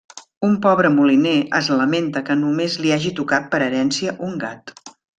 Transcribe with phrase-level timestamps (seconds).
[0.45, 4.79] Un pobre moliner es lamenta que només li hagi tocat per herència un gat.